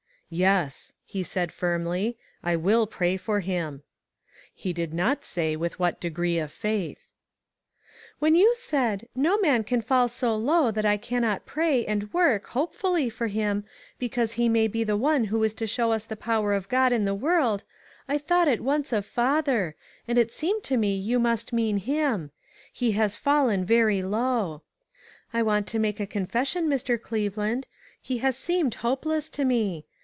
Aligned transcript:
"Yes," 0.51 0.93
he 1.05 1.23
said 1.23 1.51
firmly," 1.51 2.17
I 2.51 2.55
will 2.55 2.87
pray 2.87 3.17
for 3.17 3.41
him." 3.41 3.83
He 4.55 4.71
did 4.71 4.93
not 4.93 5.25
say 5.25 5.57
with 5.57 5.77
what 5.77 5.99
degree 5.99 6.39
of 6.39 6.53
faith. 6.53 7.11
324 8.19 8.21
ONE 8.21 8.33
COMMONPLACE 8.39 9.01
DAY." 9.01 9.07
When 9.19 9.25
you 9.25 9.31
said, 9.35 9.41
* 9.41 9.41
No 9.41 9.41
man 9.41 9.65
can 9.65 9.81
fall 9.81 10.07
so 10.07 10.33
low 10.37 10.71
that 10.71 10.85
I 10.85 10.95
cannot 10.95 11.45
pray, 11.45 11.85
and 11.85 12.13
work, 12.13 12.47
hope 12.47 12.73
fully 12.73 13.09
for 13.09 13.27
him, 13.27 13.65
because 13.99 14.31
he 14.35 14.47
may 14.47 14.69
be 14.69 14.85
one 14.85 15.25
who 15.25 15.43
is 15.43 15.53
to 15.55 15.67
show 15.67 15.91
us 15.91 16.05
the 16.05 16.15
power 16.15 16.53
of 16.53 16.69
God 16.69 16.93
in 16.93 17.03
the 17.03 17.13
world,' 17.13 17.65
I 18.07 18.17
thought 18.17 18.47
at 18.47 18.61
once 18.61 18.93
of 18.93 19.05
father, 19.05 19.75
and 20.07 20.17
it 20.17 20.31
seemed 20.31 20.63
to 20.63 20.77
me 20.77 20.95
you 20.95 21.19
must 21.19 21.51
mean 21.51 21.75
him. 21.75 22.31
He 22.71 22.93
has 22.93 23.17
fallen 23.17 23.65
very 23.65 24.01
low. 24.01 24.61
I 25.33 25.43
want 25.43 25.67
to 25.67 25.77
make 25.79 25.99
a 25.99 26.07
confes 26.07 26.47
sion, 26.51 26.69
Mr. 26.69 26.97
Cleveland; 27.01 27.67
he 28.01 28.19
has 28.19 28.37
seemed 28.37 28.75
hopeless 28.75 29.27
to 29.27 29.43
me. 29.43 29.87